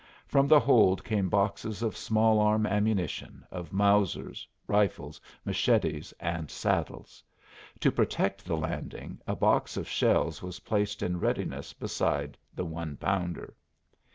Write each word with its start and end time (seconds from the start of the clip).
From 0.25 0.47
the 0.47 0.59
hold 0.59 1.03
came 1.03 1.29
boxes 1.29 1.83
of 1.83 1.95
small 1.95 2.39
arm 2.39 2.65
ammunition, 2.65 3.45
of 3.51 3.71
Mausers, 3.71 4.47
rifles, 4.65 5.21
machetes, 5.45 6.11
and 6.19 6.49
saddles. 6.49 7.23
To 7.81 7.91
protect 7.91 8.43
the 8.43 8.57
landing 8.57 9.21
a 9.27 9.35
box 9.35 9.77
of 9.77 9.87
shells 9.87 10.41
was 10.41 10.61
placed 10.61 11.03
in 11.03 11.19
readiness 11.19 11.73
beside 11.73 12.35
the 12.55 12.65
one 12.65 12.97
pounder. 12.97 13.53